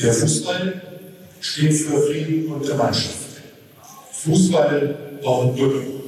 [0.00, 0.82] Der Fußball
[1.40, 3.16] steht für Frieden und Gemeinschaft.
[4.24, 6.00] Fußball braucht Brücken.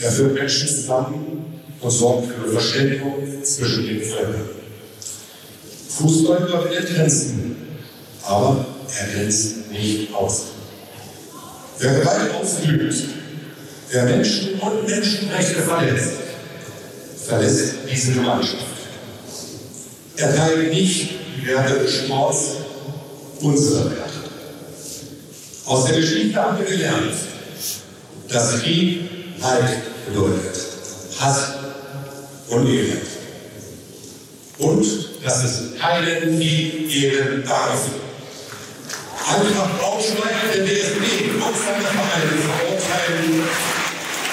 [0.00, 4.48] Er führt Menschen zusammen und sorgt für Verständigung zwischen den Völkern.
[5.88, 7.56] Fußball überwindet Grenzen,
[8.22, 8.64] aber
[8.98, 10.44] er grenzt nicht aus.
[11.78, 12.94] Wer Gewalt ausübt,
[13.90, 16.12] wer Menschen und Menschenrechte verletzt,
[17.26, 18.66] verlässt diese Gemeinschaft.
[20.16, 22.56] Er teilt nicht die Werte des Sports,
[23.40, 24.30] unsere Werte.
[25.66, 27.14] Aus der Geschichte haben wir gelernt,
[28.28, 29.08] dass Krieg
[29.40, 30.56] Leid bedeutet,
[31.18, 31.52] Hass
[32.48, 33.06] und Elend.
[34.58, 34.84] Und
[35.24, 37.86] dass es keinen Krieg geben darf.
[39.26, 41.10] Eintracht Braunschweig, der DSB
[42.00, 43.42] Vereine verurteilen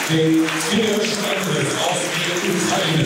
[0.09, 3.05] den kriegerischen Angriff auf die Ukraine.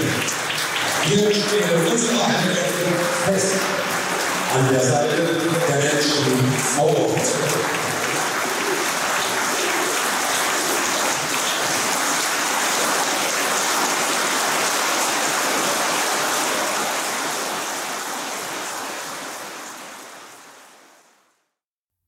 [1.08, 2.86] Wir stehen unsere Heimatkräfte
[3.26, 3.61] fest
[4.54, 7.22] an der Seite der Menschen Ort.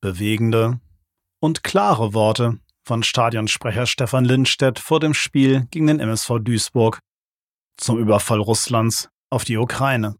[0.01, 0.81] Bewegende
[1.39, 6.99] und klare Worte von Stadionsprecher Stefan Lindstedt vor dem Spiel gegen den MSV Duisburg
[7.77, 10.17] zum Überfall Russlands auf die Ukraine.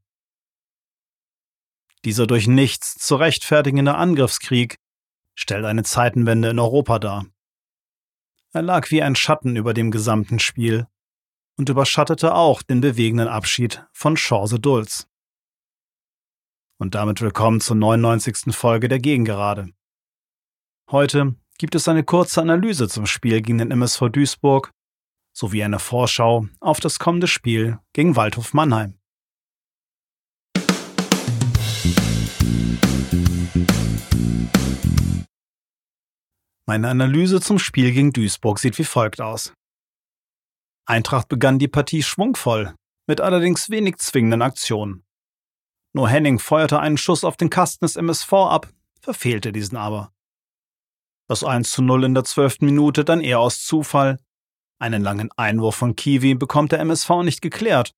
[2.06, 4.78] Dieser durch nichts zu rechtfertigende Angriffskrieg
[5.36, 7.26] stellt eine Zeitenwende in Europa dar.
[8.52, 10.88] Er lag wie ein Schatten über dem gesamten Spiel
[11.58, 15.08] und überschattete auch den bewegenden Abschied von Chance Dulz.
[16.78, 18.54] Und damit willkommen zur 99.
[18.54, 19.70] Folge der Gegengerade.
[20.92, 24.72] Heute gibt es eine kurze Analyse zum Spiel gegen den MSV Duisburg
[25.32, 29.00] sowie eine Vorschau auf das kommende Spiel gegen Waldhof Mannheim.
[36.66, 39.54] Meine Analyse zum Spiel gegen Duisburg sieht wie folgt aus.
[40.86, 42.74] Eintracht begann die Partie schwungvoll,
[43.06, 45.04] mit allerdings wenig zwingenden Aktionen.
[45.94, 48.70] Nur Henning feuerte einen Schuss auf den Kasten des MSV ab,
[49.02, 50.14] verfehlte diesen aber.
[51.28, 54.18] Das 1 zu 0 in der zwölften Minute dann eher aus Zufall.
[54.80, 57.92] Einen langen Einwurf von Kiwi bekommt der MSV nicht geklärt.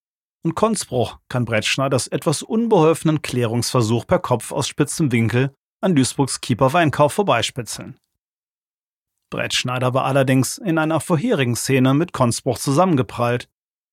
[0.43, 6.73] Und Konzbruch kann Brettschneiders etwas unbeholfenen Klärungsversuch per Kopf aus spitzem Winkel an Duisburgs Keeper
[6.73, 7.97] Weinkauf vorbeispitzeln.
[9.29, 13.49] Brettschneider war allerdings in einer vorherigen Szene mit Konzbruch zusammengeprallt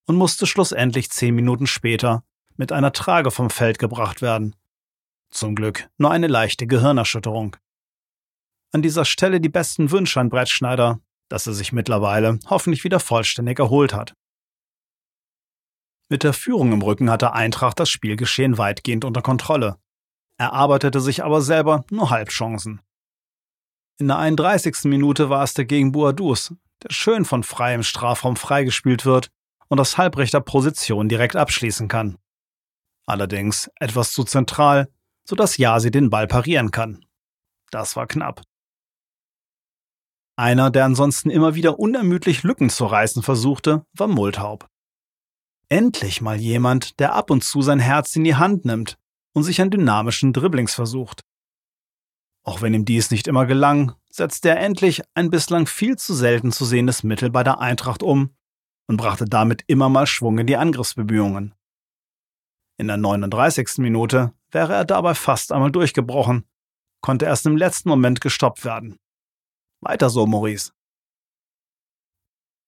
[0.06, 2.24] und musste schlussendlich zehn Minuten später
[2.56, 4.54] mit einer Trage vom Feld gebracht werden.
[5.30, 7.56] Zum Glück nur eine leichte Gehirnerschütterung.
[8.72, 13.58] An dieser Stelle die besten Wünsche an Brettschneider, dass er sich mittlerweile hoffentlich wieder vollständig
[13.58, 14.14] erholt hat.
[16.08, 19.78] Mit der Führung im Rücken hatte Eintracht das Spielgeschehen weitgehend unter Kontrolle.
[20.36, 22.82] Er arbeitete sich aber selber nur Halbchancen.
[23.98, 24.84] In der 31.
[24.84, 29.30] Minute war es dagegen Boadus, der schön von freiem Strafraum freigespielt wird
[29.68, 32.18] und aus halbrechter Position direkt abschließen kann.
[33.06, 34.88] Allerdings etwas zu zentral,
[35.24, 37.04] sodass Yasi den Ball parieren kann.
[37.70, 38.42] Das war knapp.
[40.36, 44.68] Einer, der ansonsten immer wieder unermüdlich Lücken zu reißen versuchte, war Multhaub.
[45.68, 48.98] Endlich mal jemand, der ab und zu sein Herz in die Hand nimmt
[49.32, 51.22] und sich an dynamischen Dribblings versucht.
[52.44, 56.50] Auch wenn ihm dies nicht immer gelang, setzte er endlich ein bislang viel zu selten
[56.50, 58.34] zu sehendes Mittel bei der Eintracht um
[58.88, 61.54] und brachte damit immer mal Schwung in die Angriffsbemühungen.
[62.78, 63.78] In der 39.
[63.78, 66.48] Minute wäre er dabei fast einmal durchgebrochen,
[67.00, 68.96] konnte erst im letzten Moment gestoppt werden.
[69.80, 70.72] Weiter so, Maurice.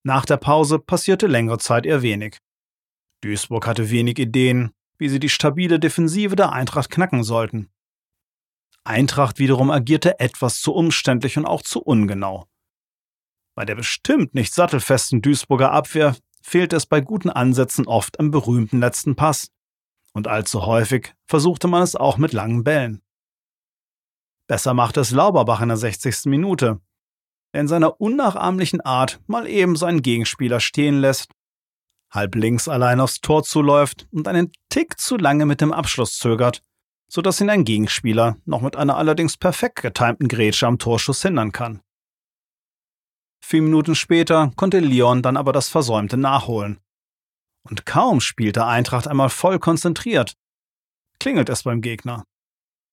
[0.04, 2.38] Nach der Pause passierte längere Zeit eher wenig.
[3.22, 7.70] Duisburg hatte wenig Ideen, wie sie die stabile Defensive der Eintracht knacken sollten.
[8.84, 12.47] Eintracht wiederum agierte etwas zu umständlich und auch zu ungenau.
[13.56, 18.81] Bei der bestimmt nicht sattelfesten Duisburger Abwehr fehlte es bei guten Ansätzen oft am berühmten
[18.81, 19.50] letzten Pass.
[20.12, 23.03] Und allzu häufig versuchte man es auch mit langen Bällen.
[24.47, 26.27] Besser machte es Lauberbach in der 60.
[26.27, 26.80] Minute,
[27.54, 31.30] der in seiner unnachahmlichen Art mal eben seinen Gegenspieler stehen lässt,
[32.10, 36.63] halb links allein aufs Tor zuläuft und einen Tick zu lange mit dem Abschluss zögert
[37.09, 41.80] sodass ihn ein Gegenspieler noch mit einer allerdings perfekt getimten Grätsche am Torschuss hindern kann.
[43.45, 46.80] Vier Minuten später konnte Leon dann aber das Versäumte nachholen.
[47.68, 50.34] Und kaum spielte Eintracht einmal voll konzentriert,
[51.18, 52.24] klingelt es beim Gegner.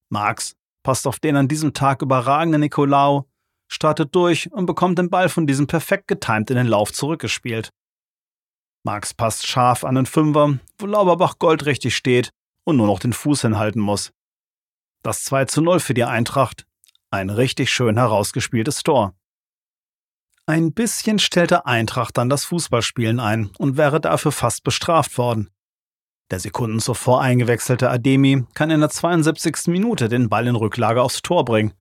[0.10, 3.28] Marx passt auf den an diesem Tag überragenden Nicolau,
[3.70, 7.72] startet durch und bekommt den Ball von diesem perfekt getimt in den Lauf zurückgespielt.
[8.84, 12.32] Marx passt scharf an den Fünfer, wo Lauberbach goldrichtig steht
[12.64, 14.12] und nur noch den Fuß hinhalten muss.
[15.04, 16.66] Das 2 zu 0 für die Eintracht.
[17.10, 19.16] Ein richtig schön herausgespieltes Tor.
[20.46, 25.50] Ein bisschen stellte Eintracht dann das Fußballspielen ein und wäre dafür fast bestraft worden.
[26.30, 29.68] Der Sekunden zuvor eingewechselte Ademi kann in der 72.
[29.68, 31.74] Minute den Ball in Rücklage aufs Tor bringen,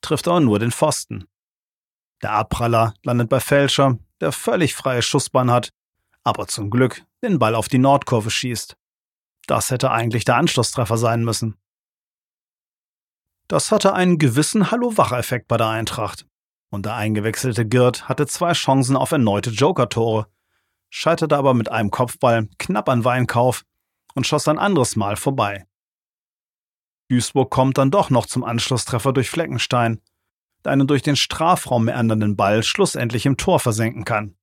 [0.00, 1.26] trifft aber nur den Pfosten.
[2.22, 5.70] Der Abpraller landet bei Fälscher, der völlig freie Schussbahn hat,
[6.24, 8.76] aber zum Glück den Ball auf die Nordkurve schießt.
[9.50, 11.56] Das hätte eigentlich der Anschlusstreffer sein müssen.
[13.48, 16.24] Das hatte einen gewissen Hallo-Wach-Effekt bei der Eintracht.
[16.70, 20.28] Und der eingewechselte Girt hatte zwei Chancen auf erneute Joker-Tore,
[20.88, 23.64] scheiterte aber mit einem Kopfball knapp an Weinkauf
[24.14, 25.66] und schoss ein anderes Mal vorbei.
[27.08, 30.00] Duisburg kommt dann doch noch zum Anschlusstreffer durch Fleckenstein,
[30.64, 34.36] der einen durch den Strafraum meandernden Ball schlussendlich im Tor versenken kann.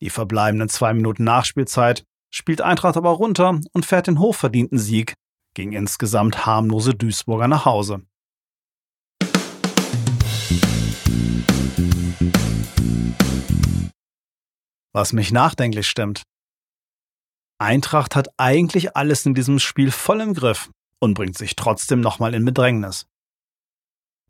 [0.00, 5.14] Die verbleibenden zwei Minuten Nachspielzeit spielt Eintracht aber runter und fährt den hochverdienten Sieg
[5.54, 8.02] gegen insgesamt harmlose Duisburger nach Hause.
[14.92, 16.22] Was mich nachdenklich stimmt.
[17.60, 20.70] Eintracht hat eigentlich alles in diesem Spiel voll im Griff
[21.00, 23.06] und bringt sich trotzdem nochmal in Bedrängnis.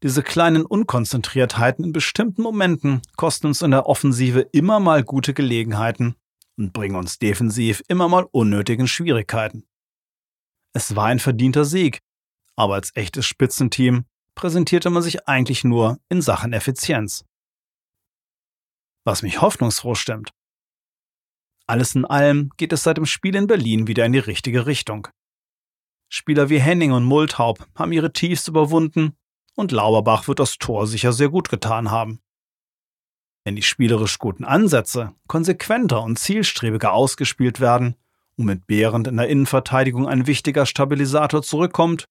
[0.03, 6.15] Diese kleinen Unkonzentriertheiten in bestimmten Momenten kosten uns in der Offensive immer mal gute Gelegenheiten
[6.59, 9.67] und bringen uns defensiv immer mal unnötigen Schwierigkeiten.
[10.75, 12.01] Es war ein verdienter Sieg,
[12.57, 17.25] aber als echtes Spitzenteam präsentierte man sich eigentlich nur in Sachen Effizienz.
[19.05, 20.33] Was mich hoffnungsfroh stimmt.
[21.67, 25.09] Alles in allem geht es seit dem Spiel in Berlin wieder in die richtige Richtung.
[26.09, 29.17] Spieler wie Henning und Multhaup haben ihre Tiefs überwunden
[29.55, 32.21] und Lauberbach wird das Tor sicher sehr gut getan haben.
[33.44, 37.96] Wenn die spielerisch guten Ansätze konsequenter und zielstrebiger ausgespielt werden
[38.37, 42.06] und mit Behrend in der Innenverteidigung ein wichtiger Stabilisator zurückkommt,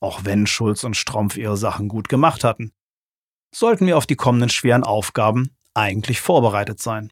[0.00, 2.72] auch wenn Schulz und Strumpf ihre Sachen gut gemacht hatten,
[3.54, 7.10] sollten wir auf die kommenden schweren Aufgaben eigentlich vorbereitet sein.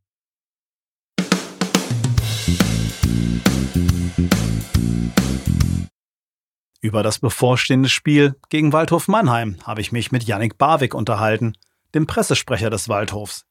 [6.81, 11.57] Über das bevorstehende Spiel gegen Waldhof Mannheim habe ich mich mit Yannick Barwick unterhalten,
[11.95, 13.45] dem Pressesprecher des Waldhofs.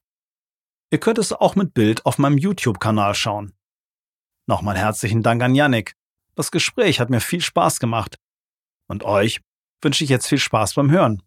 [0.90, 3.54] Ihr könnt es auch mit Bild auf meinem YouTube-Kanal schauen.
[4.46, 5.94] Nochmal herzlichen Dank an Yannick.
[6.34, 8.18] Das Gespräch hat mir viel Spaß gemacht.
[8.88, 9.40] Und euch
[9.80, 11.22] wünsche ich jetzt viel Spaß beim Hören.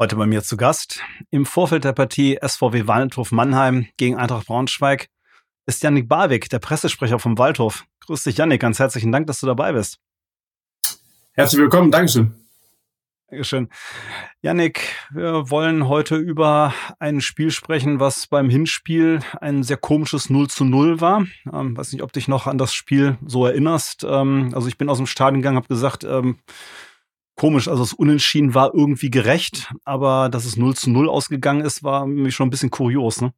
[0.00, 1.00] Heute bei mir zu Gast
[1.30, 5.08] im Vorfeld der Partie SVW Waldhof Mannheim gegen Eintracht Braunschweig
[5.66, 7.84] ist Yannick Barwick, der Pressesprecher vom Waldhof.
[8.06, 8.60] Grüß dich, Yannick.
[8.60, 9.98] Ganz herzlichen Dank, dass du dabei bist.
[11.32, 11.90] Herzlich willkommen.
[11.90, 12.34] Dankeschön.
[13.28, 13.68] Dankeschön.
[14.42, 20.48] Yannick, wir wollen heute über ein Spiel sprechen, was beim Hinspiel ein sehr komisches 0
[20.48, 21.24] zu 0 war.
[21.52, 24.04] Ähm, weiß nicht, ob dich noch an das Spiel so erinnerst.
[24.08, 26.38] Ähm, also ich bin aus dem Stadion gegangen, habe gesagt, ähm,
[27.34, 27.66] komisch.
[27.66, 32.06] Also das Unentschieden war irgendwie gerecht, aber dass es 0 zu 0 ausgegangen ist, war
[32.06, 33.32] mir schon ein bisschen kurios, ne?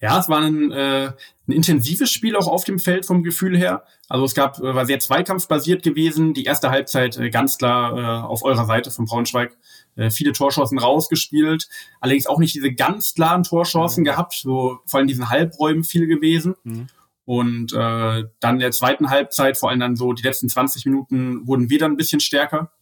[0.00, 1.12] Ja, es war ein, äh,
[1.46, 3.84] ein intensives Spiel auch auf dem Feld vom Gefühl her.
[4.08, 6.32] Also es gab, äh, war sehr zweikampfbasiert gewesen.
[6.32, 9.56] Die erste Halbzeit äh, ganz klar äh, auf eurer Seite von Braunschweig.
[9.96, 11.68] Äh, viele Torchancen rausgespielt.
[12.00, 14.06] Allerdings auch nicht diese ganz klaren Torchancen mhm.
[14.06, 14.34] gehabt.
[14.34, 16.54] So vor allem diesen Halbräumen viel gewesen.
[16.64, 16.86] Mhm.
[17.26, 21.46] Und äh, dann in der zweiten Halbzeit, vor allem dann so die letzten 20 Minuten,
[21.46, 22.72] wurden wir dann ein bisschen stärker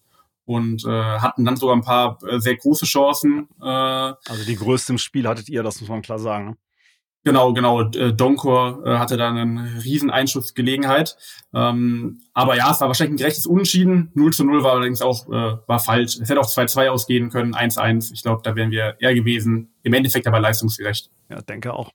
[0.45, 3.49] und äh, hatten dann sogar ein paar äh, sehr große Chancen.
[3.61, 6.57] Äh, also die größte im Spiel hattet ihr, das muss man klar sagen.
[7.25, 7.83] Genau, genau.
[7.83, 11.17] Äh, Donkor äh, hatte dann eine riesen Einschussgelegenheit.
[11.53, 14.11] Ähm, aber ja, es war wahrscheinlich ein gerechtes Unentschieden.
[14.15, 16.19] 0 zu 0 war allerdings auch äh, war falsch.
[16.21, 18.13] Es hätte auch 2-2 ausgehen können, 1-1.
[18.13, 19.75] Ich glaube, da wären wir eher gewesen.
[19.83, 21.11] Im Endeffekt aber leistungsgerecht.
[21.29, 21.93] Ja, denke auch.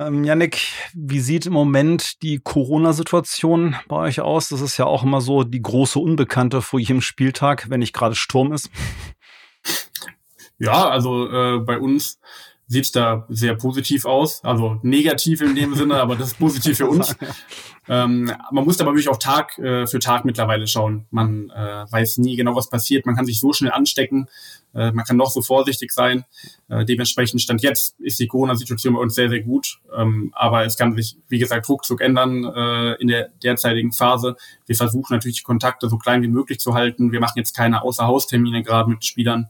[0.00, 4.48] Ähm, Yannick, wie sieht im Moment die Corona-Situation bei euch aus?
[4.48, 8.14] Das ist ja auch immer so die große Unbekannte vor jedem Spieltag, wenn nicht gerade
[8.14, 8.70] Sturm ist.
[10.60, 12.18] Ja, also äh, bei uns
[12.68, 14.44] sieht da sehr positiv aus.
[14.44, 17.16] Also negativ in dem Sinne, aber das ist positiv für uns.
[17.90, 21.06] Ähm, man muss aber wirklich auch Tag äh, für Tag mittlerweile schauen.
[21.10, 23.06] Man äh, weiß nie genau, was passiert.
[23.06, 24.28] Man kann sich so schnell anstecken.
[24.74, 26.24] Äh, man kann noch so vorsichtig sein.
[26.68, 29.80] Äh, dementsprechend stand jetzt ist die Corona-Situation bei uns sehr, sehr gut.
[29.96, 34.36] Ähm, aber es kann sich, wie gesagt, ruckzuck ändern äh, in der derzeitigen Phase.
[34.66, 37.10] Wir versuchen natürlich die Kontakte so klein wie möglich zu halten.
[37.10, 39.48] Wir machen jetzt keine Außerhaustermine gerade mit Spielern.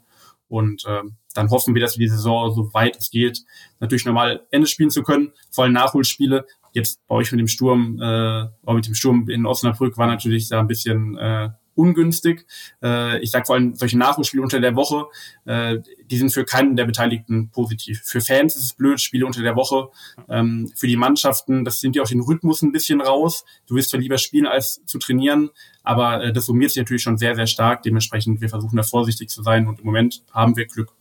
[0.49, 1.03] Und äh,
[1.39, 3.45] dann hoffen wir, dass wir die Saison, so weit es geht,
[3.79, 5.33] natürlich normal Ende spielen zu können.
[5.53, 6.47] Vor allem Nachholspiele.
[6.73, 10.59] Jetzt bei euch mit dem Sturm, äh, mit dem Sturm in Osnabrück war natürlich da
[10.59, 12.45] ein bisschen äh, ungünstig.
[12.83, 15.07] Äh, ich sage vor allem solche Nachholspiele unter der Woche,
[15.45, 15.79] äh,
[16.11, 18.03] die sind für keinen der Beteiligten positiv.
[18.05, 19.91] Für Fans ist es blöd, Spiele unter der Woche.
[20.29, 23.45] Ähm, für die Mannschaften, das sind ja auch den Rhythmus ein bisschen raus.
[23.69, 25.51] Du willst zwar lieber spielen, als zu trainieren,
[25.85, 27.85] aber äh, das summiert sich natürlich schon sehr, sehr stark.
[27.85, 30.98] Dementsprechend, wir versuchen da vorsichtig zu sein und im Moment haben wir Glück.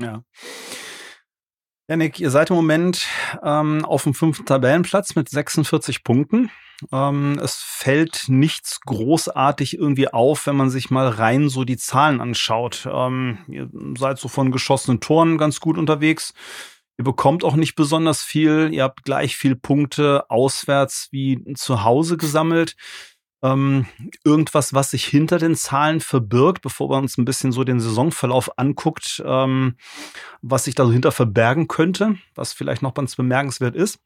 [0.00, 0.22] Ja.
[1.88, 3.06] Janik, ihr seid im Moment
[3.44, 6.50] ähm, auf dem fünften Tabellenplatz mit 46 Punkten.
[6.92, 12.20] Ähm, es fällt nichts großartig irgendwie auf, wenn man sich mal rein so die Zahlen
[12.20, 12.88] anschaut.
[12.90, 16.34] Ähm, ihr seid so von geschossenen Toren ganz gut unterwegs.
[16.98, 18.70] Ihr bekommt auch nicht besonders viel.
[18.72, 22.74] Ihr habt gleich viel Punkte auswärts wie zu Hause gesammelt
[23.42, 23.86] ähm,
[24.24, 28.58] irgendwas, was sich hinter den Zahlen verbirgt, bevor man uns ein bisschen so den Saisonverlauf
[28.58, 29.76] anguckt, ähm,
[30.42, 33.98] was sich dahinter verbergen könnte, was vielleicht noch ganz bemerkenswert ist?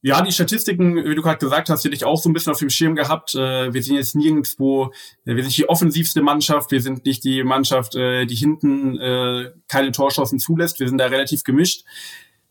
[0.00, 2.60] Ja, die Statistiken, wie du gerade gesagt hast, hätte ich auch so ein bisschen auf
[2.60, 3.34] dem Schirm gehabt.
[3.34, 4.92] Äh, wir sind jetzt nirgendwo,
[5.24, 9.50] wir sind nicht die offensivste Mannschaft, wir sind nicht die Mannschaft, äh, die hinten äh,
[9.66, 10.78] keine Torschancen zulässt.
[10.78, 11.84] Wir sind da relativ gemischt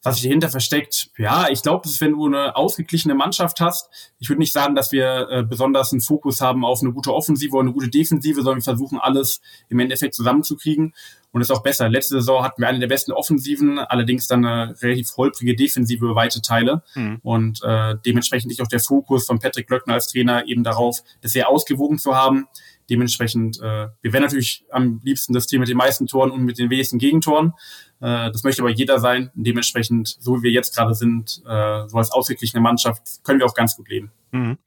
[0.08, 4.30] was sich dahinter versteckt, ja, ich glaube, dass wenn du eine ausgeglichene Mannschaft hast, ich
[4.30, 7.66] würde nicht sagen, dass wir äh, besonders einen Fokus haben auf eine gute Offensive oder
[7.66, 10.94] eine gute Defensive, sondern wir versuchen alles im Endeffekt zusammenzukriegen
[11.32, 11.90] und ist auch besser.
[11.90, 16.16] Letzte Saison hatten wir eine der besten Offensiven, allerdings dann eine relativ holprige Defensive über
[16.16, 17.20] weite Teile mhm.
[17.22, 21.34] und äh, dementsprechend liegt auch der Fokus von Patrick Löckner als Trainer eben darauf, das
[21.34, 22.48] sehr ausgewogen zu haben.
[22.90, 26.58] Dementsprechend, äh, wir wären natürlich am liebsten das Team mit den meisten Toren und mit
[26.58, 27.54] den wenigsten Gegentoren.
[28.00, 29.32] Äh, das möchte aber jeder sein.
[29.34, 33.56] Dementsprechend, so wie wir jetzt gerade sind, äh, so als ausgeglichene Mannschaft, können wir auch
[33.56, 34.12] ganz gut leben.
[34.32, 34.58] Mhm.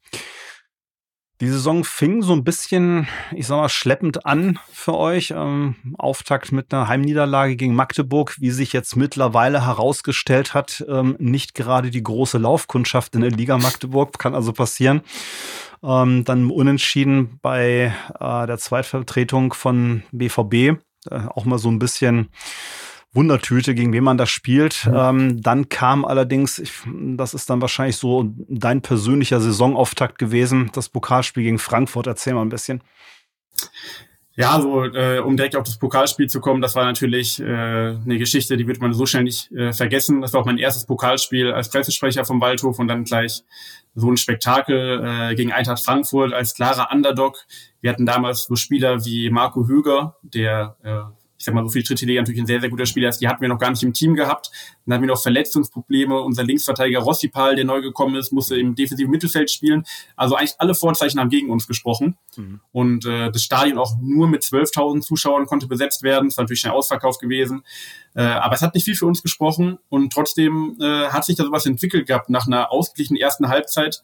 [1.40, 5.32] Die Saison fing so ein bisschen, ich sag mal, schleppend an für euch.
[5.34, 11.54] Ähm, Auftakt mit einer Heimniederlage gegen Magdeburg, wie sich jetzt mittlerweile herausgestellt hat, ähm, nicht
[11.54, 15.00] gerade die große Laufkundschaft in der Liga Magdeburg, kann also passieren.
[15.82, 20.74] Ähm, dann unentschieden bei äh, der Zweitvertretung von BVB, äh,
[21.10, 22.28] auch mal so ein bisschen
[23.12, 24.86] Wundertüte, gegen wen man das spielt.
[24.86, 24.94] Mhm.
[24.94, 26.72] Ähm, dann kam allerdings, ich,
[27.16, 32.06] das ist dann wahrscheinlich so dein persönlicher Saisonauftakt gewesen, das Pokalspiel gegen Frankfurt.
[32.06, 32.82] Erzähl mal ein bisschen.
[34.36, 38.16] Ja, also äh, um direkt auf das Pokalspiel zu kommen, das war natürlich äh, eine
[38.16, 40.22] Geschichte, die wird man so schnell nicht äh, vergessen.
[40.22, 43.42] Das war auch mein erstes Pokalspiel als Pressesprecher vom Waldhof und dann gleich
[43.94, 47.44] so ein Spektakel äh, gegen Eintracht Frankfurt als klarer Underdog.
[47.80, 51.82] Wir hatten damals so Spieler wie Marco Höger, der äh, ich sag mal, so viel
[52.06, 53.22] Liga natürlich ein sehr, sehr guter Spieler ist.
[53.22, 54.50] Die hatten wir noch gar nicht im Team gehabt.
[54.84, 56.20] Dann hatten wir noch Verletzungsprobleme.
[56.20, 59.84] Unser Linksverteidiger Rossipal, der neu gekommen ist, musste im defensiven Mittelfeld spielen.
[60.16, 62.18] Also eigentlich alle Vorzeichen haben gegen uns gesprochen.
[62.36, 62.60] Mhm.
[62.72, 66.28] Und äh, das Stadion auch nur mit 12.000 Zuschauern konnte besetzt werden.
[66.28, 67.62] Das war natürlich schnell ausverkauft gewesen.
[68.14, 69.78] Äh, aber es hat nicht viel für uns gesprochen.
[69.88, 74.02] Und trotzdem äh, hat sich da sowas entwickelt gehabt nach einer ausgeglichenen ersten Halbzeit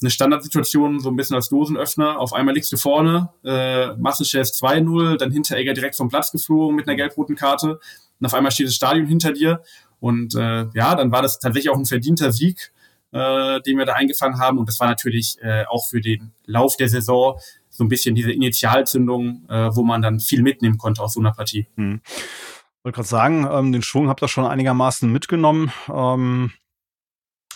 [0.00, 2.18] eine Standardsituation so ein bisschen als Dosenöffner.
[2.18, 6.88] Auf einmal liegst du vorne, äh, Massenchef 2-0, dann Hinteregger direkt vom Platz geflogen mit
[6.88, 7.80] einer gelb-roten Karte
[8.20, 9.62] und auf einmal steht das Stadion hinter dir.
[10.00, 12.72] Und äh, ja, dann war das tatsächlich auch ein verdienter Sieg,
[13.12, 14.58] äh, den wir da eingefangen haben.
[14.58, 17.38] Und das war natürlich äh, auch für den Lauf der Saison
[17.70, 21.32] so ein bisschen diese Initialzündung, äh, wo man dann viel mitnehmen konnte aus so einer
[21.32, 21.66] Partie.
[21.76, 22.00] Hm.
[22.04, 25.72] Ich wollte gerade sagen, ähm, den Schwung habt ihr schon einigermaßen mitgenommen.
[25.90, 26.52] Ähm,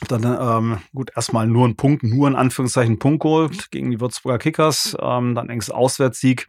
[0.07, 4.39] dann ähm, gut erstmal nur ein Punkt, nur in Anführungszeichen Punkt geholt gegen die Würzburger
[4.39, 4.97] Kickers.
[5.01, 6.49] Ähm, dann engst Auswärtssieg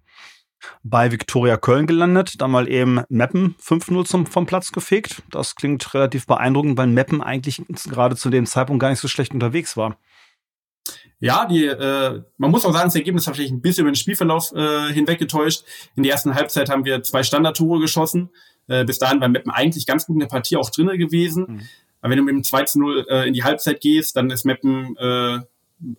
[0.84, 2.42] bei Viktoria Köln gelandet.
[2.42, 5.24] Dann mal eben Meppen 5-0 vom Platz gefegt.
[5.32, 9.34] Das klingt relativ beeindruckend, weil Meppen eigentlich gerade zu dem Zeitpunkt gar nicht so schlecht
[9.34, 9.98] unterwegs war.
[11.20, 13.96] Ja, die, äh, man muss auch sagen, das Ergebnis hat vielleicht ein bisschen über den
[13.96, 15.64] Spielverlauf äh, hinweggetäuscht.
[15.96, 18.30] In der ersten Halbzeit haben wir zwei Standardtore geschossen.
[18.68, 21.46] Äh, bis dahin war Meppen eigentlich ganz gut in der Partie auch drinne gewesen.
[21.48, 21.62] Mhm.
[22.02, 24.46] Aber wenn du mit dem 2 zu 0 äh, in die Halbzeit gehst, dann ist
[24.46, 25.40] Meppen äh,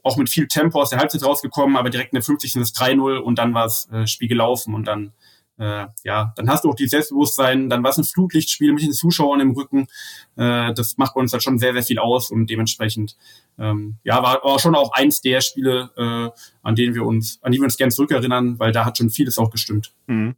[0.02, 2.56] auch mit viel Tempo aus der Halbzeit rausgekommen, aber direkt in der 50.
[2.56, 5.12] ist 3-0 und dann war das äh, Spiel gelaufen und dann
[5.60, 8.94] äh, ja, dann hast du auch die Selbstbewusstsein, dann war es ein Flutlichtspiel mit den
[8.94, 9.88] Zuschauern im Rücken.
[10.36, 13.16] Äh, das macht bei uns halt schon sehr, sehr viel aus und dementsprechend
[13.58, 17.52] ähm, ja, war, war schon auch eins der Spiele, äh, an denen wir uns, an
[17.52, 19.92] die wir uns gern zurückerinnern, weil da hat schon vieles auch gestimmt.
[20.06, 20.34] Mhm.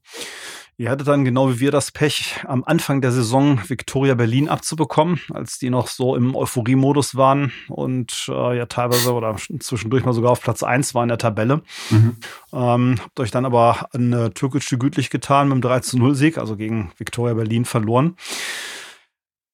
[0.83, 5.21] Ihr hattet dann genau wie wir das Pech, am Anfang der Saison Victoria Berlin abzubekommen,
[5.33, 10.33] als die noch so im Euphorie-Modus waren und äh, ja teilweise oder zwischendurch mal sogar
[10.33, 11.62] auf Platz 1 war in der Tabelle.
[11.91, 12.17] Mhm.
[12.53, 16.91] Ähm, habt euch dann aber an äh, Türkische gütlich getan mit einem 3-0-Sieg, also gegen
[16.99, 18.17] Victoria Berlin verloren.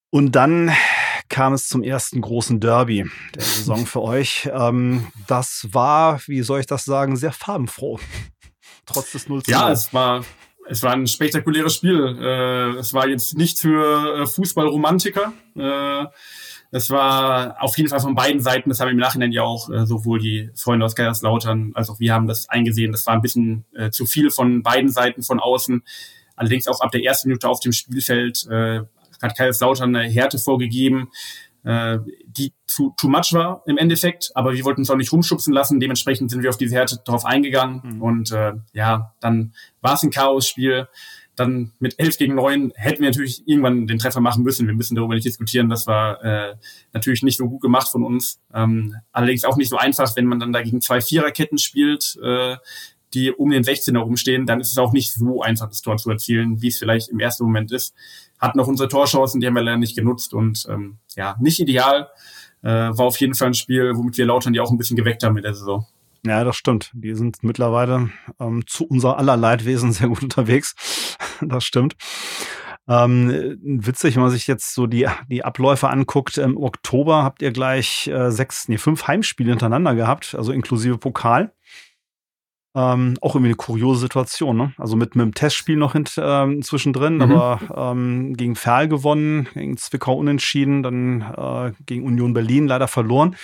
[0.08, 0.72] Und dann
[1.28, 3.04] kam es zum ersten großen Derby
[3.34, 4.48] der Saison für euch.
[4.50, 8.00] Ähm, das war, wie soll ich das sagen, sehr farbenfroh.
[8.86, 10.24] Trotz des 0 Ja, es war
[10.68, 12.18] es war ein spektakuläres Spiel.
[12.20, 15.32] Äh, es war jetzt nicht für äh, Fußballromantiker.
[15.56, 16.06] Äh,
[16.70, 19.86] Es war auf jeden Fall von beiden Seiten, das haben im Nachhinein ja auch äh,
[19.86, 22.92] sowohl die Freunde aus Kaiserslautern als auch wir haben das eingesehen.
[22.92, 25.82] Das war ein bisschen äh, zu viel von beiden Seiten von außen.
[26.36, 28.80] Allerdings auch ab der ersten Minute auf dem Spielfeld äh,
[29.22, 31.08] hat Kaiserslautern eine Härte vorgegeben,
[31.68, 35.52] äh, die zu too much war im Endeffekt, aber wir wollten uns auch nicht rumschubsen
[35.52, 35.80] lassen.
[35.80, 38.02] Dementsprechend sind wir auf diese Härte drauf eingegangen mhm.
[38.02, 40.88] und äh, ja, dann war es ein Chaos-Spiel
[41.38, 44.66] dann mit 11 gegen 9 hätten wir natürlich irgendwann den Treffer machen müssen.
[44.66, 45.68] Wir müssen darüber nicht diskutieren.
[45.68, 46.56] Das war äh,
[46.92, 48.40] natürlich nicht so gut gemacht von uns.
[48.52, 52.56] Ähm, allerdings auch nicht so einfach, wenn man dann da gegen zwei Viererketten spielt, äh,
[53.14, 56.10] die um den 16er rumstehen, dann ist es auch nicht so einfach, das Tor zu
[56.10, 57.94] erzielen, wie es vielleicht im ersten Moment ist.
[58.38, 62.08] Hatten auch unsere Torchancen, die haben wir leider nicht genutzt und ähm, ja, nicht ideal.
[62.62, 65.22] Äh, war auf jeden Fall ein Spiel, womit wir Lautern die auch ein bisschen geweckt
[65.22, 65.86] haben in der Saison.
[66.26, 66.90] Ja, das stimmt.
[66.94, 70.74] Die sind mittlerweile ähm, zu unser aller Leidwesen sehr gut unterwegs.
[71.40, 71.96] das stimmt.
[72.88, 76.38] Ähm, witzig, wenn man sich jetzt so die, die Abläufe anguckt.
[76.38, 81.52] Im Oktober habt ihr gleich äh, sechs, nee, fünf Heimspiele hintereinander gehabt, also inklusive Pokal.
[82.78, 84.72] Ähm, auch irgendwie eine kuriose Situation, ne?
[84.78, 87.22] Also mit, mit dem Testspiel noch hint, ähm, zwischendrin, mhm.
[87.22, 87.60] aber
[87.92, 93.34] ähm, gegen Ferl gewonnen, gegen Zwickau unentschieden, dann äh, gegen Union Berlin leider verloren.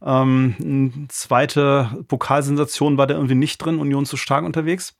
[0.00, 4.94] Ähm, eine zweite Pokalsensation war da irgendwie nicht drin, Union zu stark unterwegs.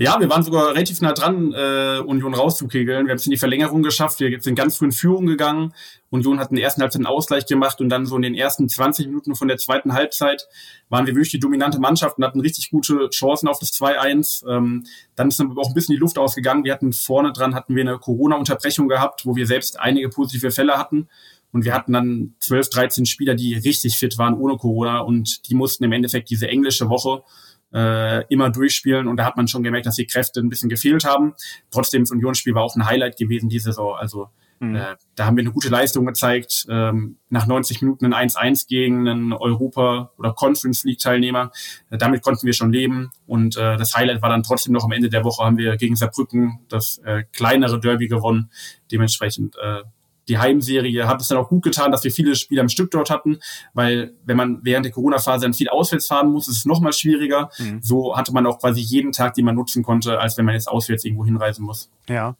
[0.00, 3.06] Ja, wir waren sogar relativ nah dran, äh, Union rauszukegeln.
[3.06, 4.20] Wir haben es in die Verlängerung geschafft.
[4.20, 5.74] Wir sind ganz früh in Führung gegangen.
[6.10, 8.68] Union hat in der ersten Halbzeit einen Ausgleich gemacht und dann so in den ersten
[8.68, 10.46] 20 Minuten von der zweiten Halbzeit
[10.88, 14.48] waren wir wirklich die dominante Mannschaft und hatten richtig gute Chancen auf das 2-1.
[14.48, 14.86] Ähm,
[15.16, 16.62] dann ist auch ein bisschen die Luft ausgegangen.
[16.62, 20.78] Wir hatten vorne dran, hatten wir eine Corona-Unterbrechung gehabt, wo wir selbst einige positive Fälle
[20.78, 21.08] hatten.
[21.50, 25.56] Und wir hatten dann 12, 13 Spieler, die richtig fit waren ohne Corona und die
[25.56, 27.24] mussten im Endeffekt diese englische Woche
[27.72, 31.04] äh, immer durchspielen und da hat man schon gemerkt, dass die Kräfte ein bisschen gefehlt
[31.04, 31.34] haben.
[31.70, 33.94] Trotzdem, das Unionsspiel war auch ein Highlight gewesen diese Saison.
[33.94, 34.28] Also
[34.60, 34.76] mhm.
[34.76, 36.66] äh, da haben wir eine gute Leistung gezeigt.
[36.68, 41.50] Ähm, nach 90 Minuten ein 1-1 gegen einen Europa- oder Conference League-Teilnehmer.
[41.90, 43.10] Äh, damit konnten wir schon leben.
[43.26, 45.96] Und äh, das Highlight war dann trotzdem noch am Ende der Woche haben wir gegen
[45.96, 48.50] Saarbrücken das äh, kleinere Derby gewonnen.
[48.90, 49.82] Dementsprechend äh,
[50.28, 53.10] die Heimserie hat es dann auch gut getan, dass wir viele Spiele am Stück dort
[53.10, 53.38] hatten,
[53.74, 56.92] weil wenn man während der Corona-Phase dann viel auswärts fahren muss, ist es noch mal
[56.92, 57.50] schwieriger.
[57.58, 57.80] Mhm.
[57.82, 60.68] So hatte man auch quasi jeden Tag, den man nutzen konnte, als wenn man jetzt
[60.68, 61.90] auswärts irgendwo hinreisen muss.
[62.08, 62.36] Ja.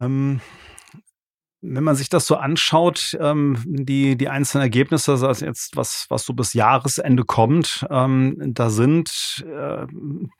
[0.00, 0.40] Ähm,
[1.62, 6.24] wenn man sich das so anschaut, ähm, die, die einzelnen Ergebnisse, also jetzt was, was
[6.24, 9.86] so bis Jahresende kommt, ähm, da sind äh,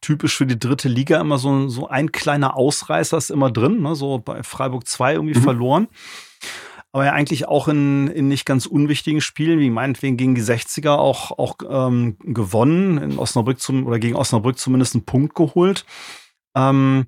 [0.01, 3.95] typisch für die dritte Liga immer so, so ein kleiner Ausreißer ist immer drin, ne?
[3.95, 5.43] so bei Freiburg 2 irgendwie mhm.
[5.43, 5.89] verloren.
[6.93, 10.91] Aber ja eigentlich auch in, in nicht ganz unwichtigen Spielen, wie meinetwegen gegen die 60er
[10.91, 15.85] auch, auch ähm, gewonnen, in Osnabrück zum, oder gegen Osnabrück zumindest einen Punkt geholt.
[16.57, 17.07] Ähm,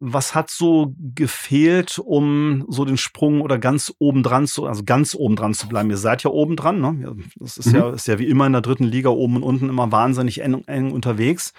[0.00, 5.14] was hat so gefehlt, um so den Sprung oder ganz oben dran zu, also ganz
[5.14, 5.90] oben dran zu bleiben?
[5.90, 7.16] Ihr seid ja oben dran, ne?
[7.36, 7.76] Das ist mhm.
[7.76, 10.64] ja, ist ja wie immer in der dritten Liga oben und unten immer wahnsinnig eng,
[10.66, 11.52] eng unterwegs.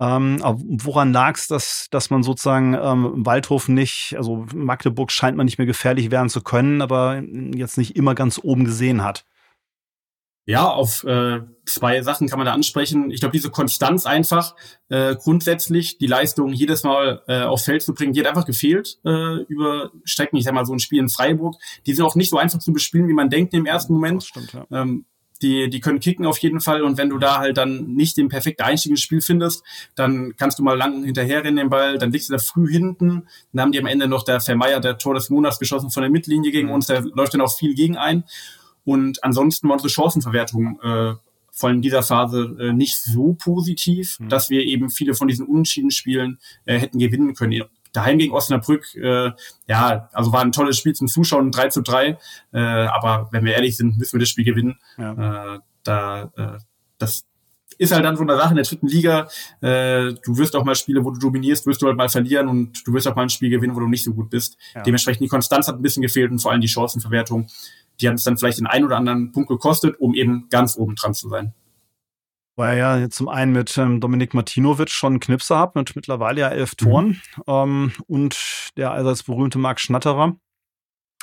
[0.00, 5.36] Ähm, aber woran lag es, dass, dass man sozusagen ähm, Waldhof nicht, also Magdeburg scheint
[5.36, 7.22] man nicht mehr gefährlich werden zu können, aber
[7.54, 9.26] jetzt nicht immer ganz oben gesehen hat?
[10.46, 13.10] Ja, auf äh, zwei Sachen kann man da ansprechen.
[13.10, 14.56] Ich glaube, diese Konstanz einfach
[14.88, 18.98] äh, grundsätzlich, die Leistung jedes Mal äh, aufs Feld zu bringen, die hat einfach gefehlt
[19.04, 20.36] äh, über Strecken.
[20.38, 22.72] Ich sag mal, so ein Spiel in Freiburg, die sind auch nicht so einfach zu
[22.72, 24.24] bespielen, wie man denkt im ersten Moment.
[24.24, 24.66] Stimmt, ja.
[24.72, 25.04] ähm,
[25.42, 26.82] die, die können kicken auf jeden Fall.
[26.82, 29.62] Und wenn du da halt dann nicht den perfekten Einstieg ins Spiel findest,
[29.94, 33.26] dann kannst du mal lang hinterherrennen den Ball, dann liegst du da früh hinten.
[33.52, 36.10] Dann haben die am Ende noch der Vermeier, der Tor des Monats geschossen von der
[36.10, 36.74] Mittellinie gegen mhm.
[36.74, 38.24] uns, der läuft dann auch viel gegen ein.
[38.90, 41.14] Und ansonsten war unsere Chancenverwertung äh,
[41.52, 44.28] vor allem in dieser Phase äh, nicht so positiv, mhm.
[44.28, 47.62] dass wir eben viele von diesen unentschieden Spielen äh, hätten gewinnen können.
[47.92, 49.30] Daheim gegen Osnabrück, äh,
[49.68, 52.18] ja, also war ein tolles Spiel zum Zuschauen, 3 zu 3.
[52.52, 54.80] Äh, aber wenn wir ehrlich sind, müssen wir das Spiel gewinnen.
[54.98, 55.54] Ja.
[55.54, 56.58] Äh, da, äh,
[56.98, 57.26] das
[57.78, 59.28] ist halt dann so eine Sache in der dritten Liga.
[59.60, 62.86] Äh, du wirst auch mal Spiele, wo du dominierst, wirst du halt mal verlieren und
[62.86, 64.58] du wirst auch mal ein Spiel gewinnen, wo du nicht so gut bist.
[64.74, 64.82] Ja.
[64.82, 67.46] Dementsprechend die Konstanz hat ein bisschen gefehlt und vor allem die Chancenverwertung
[68.00, 70.94] die haben es dann vielleicht den einen oder anderen Punkt gekostet, um eben ganz oben
[70.94, 71.54] dran zu sein.
[72.56, 76.40] Weil ja jetzt zum einen mit ähm, Dominik Martinovic schon einen Knipser hat, mit mittlerweile
[76.40, 77.20] ja elf Toren.
[77.36, 77.42] Mhm.
[77.46, 80.36] Ähm, und der allseits berühmte Marc Schnatterer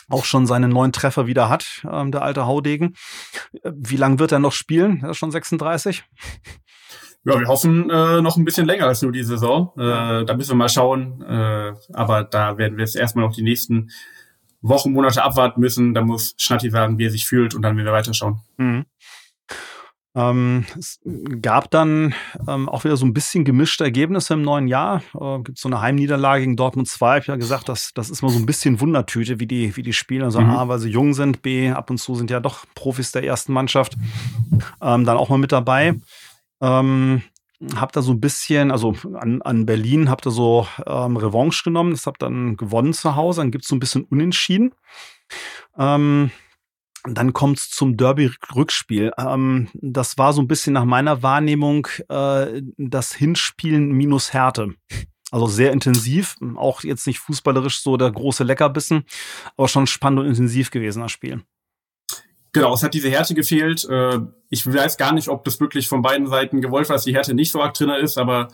[0.10, 2.96] auch schon seinen neuen Treffer wieder hat, ähm, der alte Haudegen.
[3.64, 5.02] Wie lange wird er noch spielen?
[5.04, 6.06] Er ist schon 36?
[7.26, 9.74] Ja, wir hoffen äh, noch ein bisschen länger als nur die Saison.
[9.78, 11.22] Äh, da müssen wir mal schauen.
[11.22, 13.90] Äh, aber da werden wir jetzt erstmal noch die nächsten
[14.62, 15.94] Wochen, Monate abwarten müssen.
[15.94, 18.40] Da muss Schnatti sagen, wie er sich fühlt und dann werden wir weiterschauen.
[18.58, 18.86] Mhm.
[20.18, 21.00] Ähm, es
[21.44, 22.16] gab dann
[22.48, 25.04] ähm, auch wieder so ein bisschen gemischte Ergebnisse im neuen Jahr.
[25.14, 27.20] Äh, gibt so eine Heimniederlage gegen Dortmund 2.
[27.20, 29.84] Ich habe ja gesagt, das, das ist mal so ein bisschen Wundertüte, wie die, wie
[29.84, 30.24] die spielen.
[30.24, 30.50] Also mhm.
[30.50, 33.54] A, weil sie jung sind, B, ab und zu sind ja doch Profis der ersten
[33.54, 33.96] Mannschaft.
[34.82, 35.94] Ähm, dann auch mal mit dabei.
[36.62, 37.22] Ähm,
[37.76, 41.92] hab da so ein bisschen, also an, an Berlin habt ihr so ähm, Revanche genommen.
[41.92, 43.42] Das habt dann gewonnen zu Hause.
[43.42, 44.74] Dann gibt es so ein bisschen Unentschieden.
[45.78, 46.32] Ähm,
[47.04, 49.12] dann kommt es zum Derby-Rückspiel.
[49.18, 54.76] Ähm, das war so ein bisschen nach meiner Wahrnehmung äh, das Hinspielen minus Härte.
[55.32, 59.04] Also sehr intensiv, auch jetzt nicht fußballerisch so der große Leckerbissen,
[59.58, 61.44] aber schon spannend und intensiv gewesen, das Spiel.
[62.58, 63.88] Genau, es hat diese Härte gefehlt.
[63.90, 67.14] Äh, ich weiß gar nicht, ob das wirklich von beiden Seiten gewollt war, dass die
[67.14, 68.48] Härte nicht so arg drin ist, aber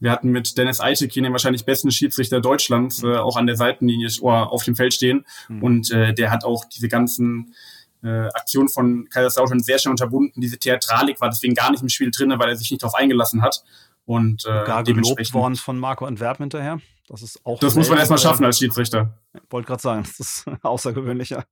[0.00, 4.08] wir hatten mit Dennis Eitekin den wahrscheinlich besten Schiedsrichter Deutschlands äh, auch an der Seitenlinie
[4.20, 5.24] oder auf dem Feld stehen.
[5.48, 5.62] Mhm.
[5.62, 7.54] Und äh, der hat auch diese ganzen
[8.02, 10.40] äh, Aktion von Kaiserslautern sehr schnell unterbunden.
[10.40, 13.42] Diese Theatralik war deswegen gar nicht im Spiel drin, weil er sich nicht darauf eingelassen
[13.42, 13.64] hat.
[14.08, 16.80] Und äh, gar gelobt worden von Marco Antwerpen hinterher.
[17.08, 17.60] Das ist auch.
[17.60, 19.18] Das muss man erstmal schaffen als Schiedsrichter.
[19.50, 21.44] Wollte gerade sagen, das ist außergewöhnlicher.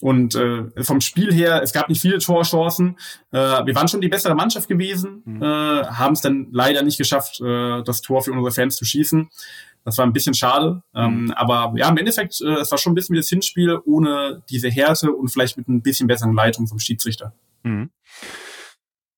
[0.00, 2.96] Und äh, vom Spiel her, es gab nicht viele Torchancen.
[3.30, 5.42] Äh, wir waren schon die bessere Mannschaft gewesen, mhm.
[5.42, 5.46] äh,
[5.84, 9.28] haben es dann leider nicht geschafft, äh, das Tor für unsere Fans zu schießen.
[9.84, 10.82] Das war ein bisschen schade.
[10.94, 11.30] Ähm, mhm.
[11.32, 14.70] aber ja, im Endeffekt, äh, es war schon ein bisschen wie das Hinspiel, ohne diese
[14.70, 17.34] Härte und vielleicht mit ein bisschen besseren Leitung vom Schiedsrichter.
[17.64, 17.90] Mhm.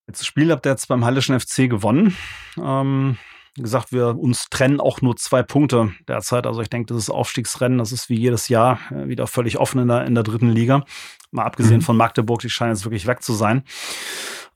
[0.08, 2.16] Jetzt das Spiel habt ihr jetzt beim Hallischen FC gewonnen.
[2.56, 3.18] Ähm,
[3.56, 6.46] gesagt, wir uns trennen auch nur zwei Punkte derzeit.
[6.46, 9.82] Also ich denke, das ist Aufstiegsrennen, das ist wie jedes Jahr äh, wieder völlig offen
[9.82, 10.84] in der, in der dritten Liga.
[11.30, 11.82] Mal abgesehen mhm.
[11.82, 13.64] von Magdeburg, die scheinen jetzt wirklich weg zu sein.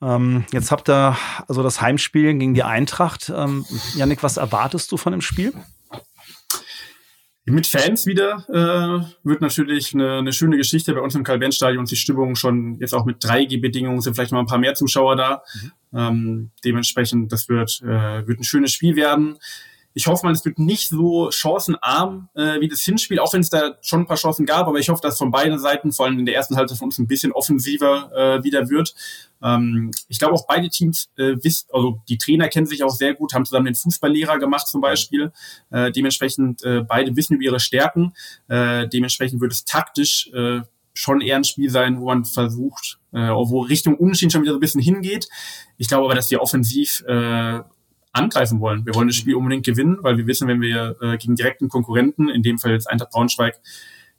[0.01, 3.31] Ähm, jetzt habt ihr also das Heimspiel gegen die Eintracht.
[3.35, 5.53] Ähm, Janik, was erwartest du von dem Spiel?
[7.45, 11.87] Mit Fans wieder äh, wird natürlich eine, eine schöne Geschichte bei uns im Karl-Benz-Stadion.
[11.87, 15.43] Die Stimmung schon jetzt auch mit 3G-Bedingungen sind vielleicht mal ein paar mehr Zuschauer da.
[15.55, 15.73] Mhm.
[15.95, 19.39] Ähm, dementsprechend, das wird, äh, wird ein schönes Spiel werden.
[19.95, 23.51] Ich hoffe mal, es wird nicht so chancenarm äh, wie das Hinspiel, auch wenn es
[23.51, 26.19] da schon ein paar Chancen gab, aber ich hoffe, dass von beiden Seiten, vor allem
[26.19, 28.95] in der ersten Halbzeit von uns ein bisschen offensiver äh, wieder wird.
[29.43, 33.15] Ähm, ich glaube auch beide Teams äh, wissen, also die Trainer kennen sich auch sehr
[33.15, 35.33] gut, haben zusammen den Fußballlehrer gemacht zum Beispiel.
[35.71, 38.15] Äh, dementsprechend äh, beide wissen über ihre Stärken.
[38.49, 40.61] Äh, dementsprechend wird es taktisch äh,
[40.95, 44.59] schon eher ein Spiel sein, wo man versucht, äh, wo Richtung Unentschieden schon wieder so
[44.59, 45.29] ein bisschen hingeht.
[45.79, 47.61] Ich glaube aber, dass wir offensiv äh,
[48.13, 48.85] angreifen wollen.
[48.87, 52.29] Wir wollen das Spiel unbedingt gewinnen, weil wir wissen, wenn wir äh, gegen direkten Konkurrenten,
[52.29, 53.61] in dem Fall jetzt Eintracht Braunschweig,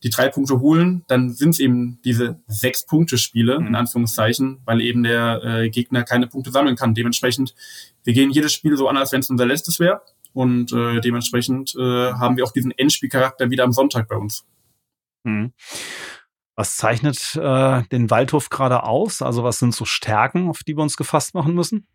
[0.04, 3.76] die drei Punkte holen, dann sind es eben diese sechs Punkte Spiele in mhm.
[3.76, 6.94] Anführungszeichen, weil eben der äh, Gegner keine Punkte sammeln kann.
[6.94, 7.56] Dementsprechend,
[8.04, 10.02] wir gehen jedes Spiel so an, als wenn es unser letztes wäre.
[10.34, 14.46] Und äh, dementsprechend äh, haben wir auch diesen Endspielcharakter wieder am Sonntag bei uns.
[15.24, 15.54] Mhm.
[16.56, 19.22] Was zeichnet äh, den Waldhof gerade aus?
[19.22, 21.88] Also was sind so Stärken, auf die wir uns gefasst machen müssen?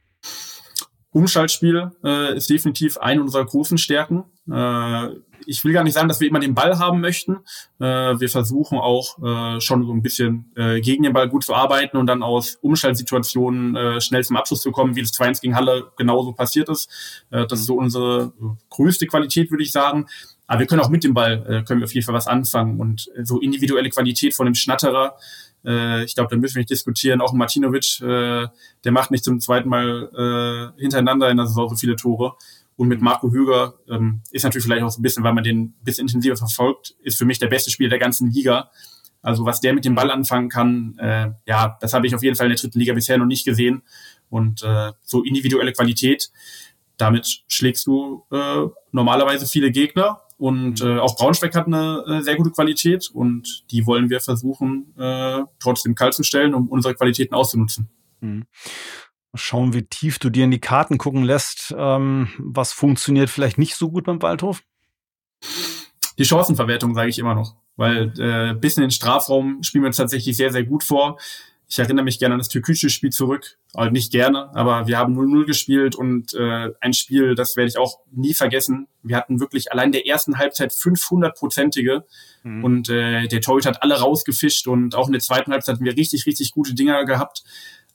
[1.12, 4.24] Umschaltspiel äh, ist definitiv eine unserer großen Stärken.
[4.50, 5.08] Äh,
[5.46, 7.36] ich will gar nicht sagen, dass wir immer den Ball haben möchten.
[7.78, 7.84] Äh,
[8.20, 11.96] wir versuchen auch äh, schon so ein bisschen äh, gegen den Ball gut zu arbeiten
[11.96, 15.90] und dann aus Umschaltsituationen äh, schnell zum Abschluss zu kommen, wie das 2-1 gegen Halle
[15.96, 16.90] genauso passiert ist.
[17.30, 18.32] Äh, das ist so unsere
[18.68, 20.06] größte Qualität, würde ich sagen.
[20.46, 22.80] Aber wir können auch mit dem Ball, äh, können wir auf jeden Fall was anfangen.
[22.80, 25.16] Und so individuelle Qualität von dem Schnatterer,
[25.64, 27.20] äh, ich glaube, da müssen wir nicht diskutieren.
[27.20, 28.46] Auch Martinovic, äh,
[28.84, 32.34] der macht nicht zum zweiten Mal äh, hintereinander in der Saison so viele Tore.
[32.76, 35.60] Und mit Marco Hüger ähm, ist natürlich vielleicht auch so ein bisschen, weil man den
[35.60, 38.70] ein bisschen intensiver verfolgt, ist für mich der beste Spieler der ganzen Liga.
[39.20, 42.36] Also was der mit dem Ball anfangen kann, äh, ja, das habe ich auf jeden
[42.36, 43.82] Fall in der dritten Liga bisher noch nicht gesehen.
[44.30, 46.30] Und äh, so individuelle Qualität,
[46.98, 50.88] damit schlägst du äh, normalerweise viele Gegner und mhm.
[50.88, 55.42] äh, auch Braunschweig hat eine äh, sehr gute Qualität und die wollen wir versuchen, äh,
[55.58, 57.90] trotzdem kalt zu stellen, um unsere Qualitäten auszunutzen.
[58.20, 58.46] Mhm.
[59.34, 61.74] Schauen, wie tief du dir in die Karten gucken lässt.
[61.76, 64.62] Ähm, was funktioniert vielleicht nicht so gut beim Waldhof?
[66.18, 67.56] Die Chancenverwertung, sage ich immer noch.
[67.76, 71.18] Weil äh, bis in den Strafraum spielen wir uns tatsächlich sehr, sehr gut vor.
[71.70, 73.58] Ich erinnere mich gerne an das türkische Spiel zurück.
[73.74, 77.76] Also nicht gerne, aber wir haben 0-0 gespielt und äh, ein Spiel, das werde ich
[77.76, 78.88] auch nie vergessen.
[79.02, 82.04] Wir hatten wirklich allein der ersten Halbzeit 500-prozentige
[82.42, 82.64] mhm.
[82.64, 85.96] und äh, der Torhüter hat alle rausgefischt und auch in der zweiten Halbzeit hatten wir
[85.96, 87.44] richtig, richtig gute Dinger gehabt.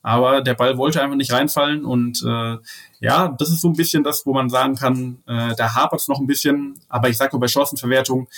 [0.02, 2.56] Aber der Ball wollte einfach nicht reinfallen und äh,
[3.00, 6.08] ja, das ist so ein bisschen das, wo man sagen kann, äh, da hapert es
[6.08, 6.78] noch ein bisschen.
[6.88, 8.28] Aber ich sage mal bei Chancenverwertung,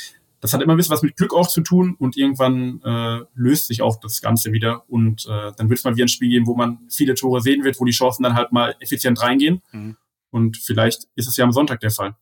[0.41, 3.67] das hat immer ein bisschen was mit Glück auch zu tun und irgendwann äh, löst
[3.67, 6.47] sich auch das Ganze wieder und äh, dann wird es mal wieder ein Spiel geben,
[6.47, 9.97] wo man viele Tore sehen wird, wo die Chancen dann halt mal effizient reingehen mhm.
[10.31, 12.17] und vielleicht ist es ja am Sonntag der Fall.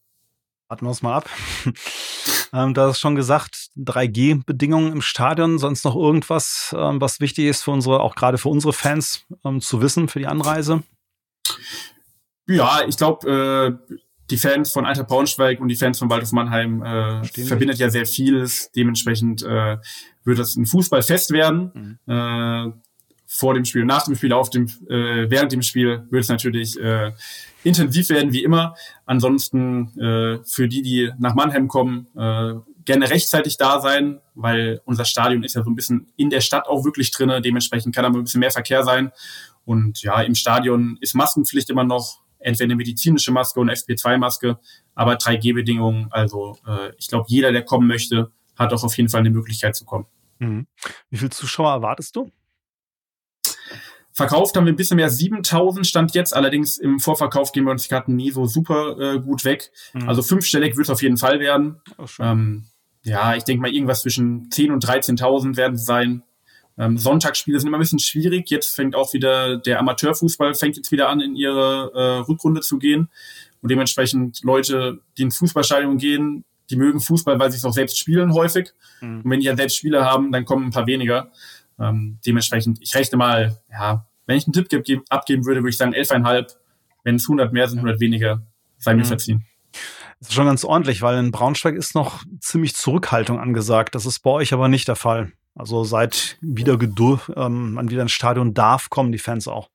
[0.69, 1.29] Warten wir uns mal ab.
[2.53, 7.63] ähm, da ist schon gesagt, 3G-Bedingungen im Stadion, sonst noch irgendwas, ähm, was wichtig ist
[7.63, 10.83] für unsere, auch gerade für unsere Fans ähm, zu wissen für die Anreise?
[12.47, 13.97] Ja, ich glaube, äh,
[14.31, 18.07] die Fans von Alter Braunschweig und die Fans von Waldhof Mannheim äh, verbindet ja sehr
[18.07, 18.71] vieles.
[18.73, 19.77] Dementsprechend äh,
[20.25, 21.99] wird das ein Fußballfest werden.
[22.07, 22.13] Mhm.
[22.13, 22.73] Äh,
[23.27, 26.79] vor dem Spiel, nach dem Spiel, auf dem, äh, während dem Spiel wird es natürlich
[26.81, 27.13] äh,
[27.65, 28.77] intensiv werden, wie immer.
[29.07, 35.05] Ansonsten äh, für die, die nach Mannheim kommen, äh, gerne rechtzeitig da sein, weil unser
[35.05, 37.41] Stadion ist ja so ein bisschen in der Stadt auch wirklich drinne.
[37.41, 39.11] Dementsprechend kann da ein bisschen mehr Verkehr sein.
[39.65, 44.59] Und ja, im Stadion ist Maskenpflicht immer noch entweder eine medizinische Maske und FP2-Maske,
[44.95, 46.09] aber 3G-Bedingungen.
[46.11, 49.75] Also äh, ich glaube, jeder, der kommen möchte, hat auch auf jeden Fall eine Möglichkeit
[49.75, 50.07] zu kommen.
[50.39, 50.67] Mhm.
[51.11, 52.31] Wie viele Zuschauer erwartest du?
[54.13, 56.37] Verkauft haben wir ein bisschen mehr 7000 Stand jetzt.
[56.37, 59.73] Allerdings im Vorverkauf gehen wir uns die Karten nie so super äh, gut weg.
[59.93, 60.09] Mhm.
[60.09, 61.81] Also fünfstellig wird es auf jeden Fall werden.
[62.21, 62.67] Ähm,
[63.03, 66.23] ja, ich denke mal irgendwas zwischen 10 und 13.000 werden es sein.
[66.77, 68.51] Ähm, Sonntagsspiele sind immer ein bisschen schwierig.
[68.51, 72.79] Jetzt fängt auch wieder der Amateurfußball fängt jetzt wieder an, in ihre äh, Rückrunde zu
[72.79, 73.09] gehen.
[73.63, 77.99] Und dementsprechend Leute, die ins Fußballstadion gehen, die mögen Fußball, weil sie es auch selbst
[77.99, 78.73] spielen häufig.
[79.01, 79.23] Mhm.
[79.23, 81.31] Und wenn die ja selbst Spiele haben, dann kommen ein paar weniger.
[81.79, 85.77] Ähm, dementsprechend, ich rechne mal, ja, wenn ich einen Tipp geb, abgeben würde, würde ich
[85.77, 86.57] sagen 11,5.
[87.05, 88.43] Wenn es 100 mehr sind, 100 weniger,
[88.79, 89.07] sei mir mhm.
[89.07, 89.47] verziehen.
[90.21, 93.95] Das ist schon ganz ordentlich, weil in Braunschweig ist noch ziemlich Zurückhaltung angesagt.
[93.95, 95.33] Das ist bei euch aber nicht der Fall.
[95.55, 96.79] Also seit wieder
[97.37, 99.71] ähm, man wieder ins Stadion darf, kommen die Fans auch.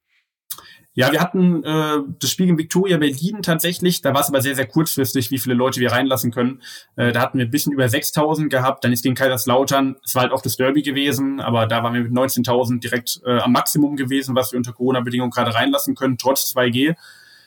[0.93, 4.01] Ja, wir hatten äh, das Spiel in Victoria Berlin tatsächlich.
[4.01, 6.61] Da war es aber sehr, sehr kurzfristig, wie viele Leute wir reinlassen können.
[6.97, 8.83] Äh, da hatten wir ein bisschen über 6.000 gehabt.
[8.83, 9.95] Dann ist gegen Kaiserslautern.
[10.03, 13.37] Es war halt auch das Derby gewesen, aber da waren wir mit 19.000 direkt äh,
[13.37, 16.95] am Maximum gewesen, was wir unter Corona-Bedingungen gerade reinlassen können, trotz 2G.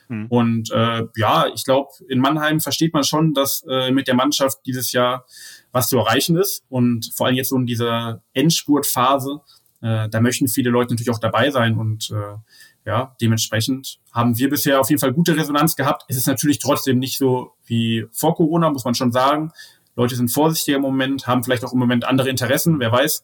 [0.07, 0.25] Mhm.
[0.29, 4.59] Und äh, ja, ich glaube, in Mannheim versteht man schon, dass äh, mit der Mannschaft
[4.65, 5.25] dieses Jahr
[5.73, 6.63] was zu erreichen ist.
[6.69, 9.41] Und vor allem jetzt so in dieser Endspurtphase,
[9.81, 11.77] äh, da möchten viele Leute natürlich auch dabei sein.
[11.77, 12.37] Und äh,
[12.85, 16.03] ja, dementsprechend haben wir bisher auf jeden Fall gute Resonanz gehabt.
[16.07, 19.51] Es ist natürlich trotzdem nicht so wie vor Corona, muss man schon sagen.
[19.95, 23.23] Leute sind vorsichtiger im Moment, haben vielleicht auch im Moment andere Interessen, wer weiß.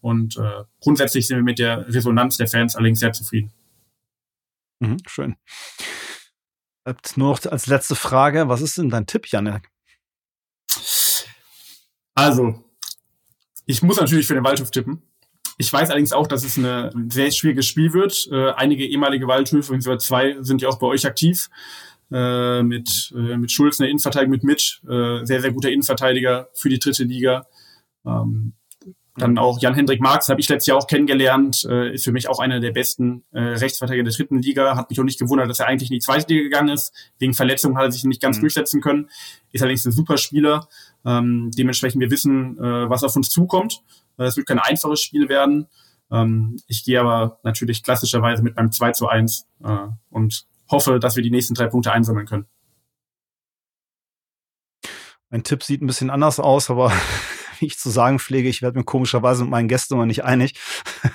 [0.00, 3.52] Und äh, grundsätzlich sind wir mit der Resonanz der Fans allerdings sehr zufrieden.
[4.80, 5.36] Mhm, schön.
[6.84, 9.62] Bleibt nur noch als letzte Frage, was ist denn dein Tipp, Janne?
[12.16, 12.64] Also,
[13.66, 15.02] ich muss natürlich für den Waldhof tippen.
[15.58, 18.28] Ich weiß allerdings auch, dass es eine, ein sehr schwieriges Spiel wird.
[18.32, 21.48] Äh, einige ehemalige Waldhöfe, zwei, sind ja auch bei euch aktiv.
[22.10, 26.68] Äh, mit, äh, mit Schulz, eine Innenverteidigung, mit Mitch, äh, sehr, sehr guter Innenverteidiger für
[26.68, 27.46] die dritte Liga.
[28.06, 28.54] Ähm,
[29.16, 32.38] dann auch Jan-Hendrik Marx habe ich letztes Jahr auch kennengelernt, äh, ist für mich auch
[32.38, 34.76] einer der besten äh, Rechtsverteidiger der dritten Liga.
[34.76, 36.92] Hat mich auch nicht gewundert, dass er eigentlich in die zweite Liga gegangen ist.
[37.18, 38.42] Wegen Verletzungen hat er sich nicht ganz mhm.
[38.42, 39.08] durchsetzen können.
[39.52, 40.68] Ist allerdings ein super Spieler.
[41.06, 43.82] Ähm, dementsprechend, wir wissen, äh, was auf uns zukommt.
[44.18, 45.68] Äh, es wird kein einfaches Spiel werden.
[46.10, 51.16] Ähm, ich gehe aber natürlich klassischerweise mit beim 2 zu 1 äh, und hoffe, dass
[51.16, 52.46] wir die nächsten drei Punkte einsammeln können.
[55.30, 56.90] Mein Tipp sieht ein bisschen anders aus, aber
[57.58, 60.54] wie ich zu sagen pflege, ich werde mir komischerweise mit meinen Gästen immer nicht einig.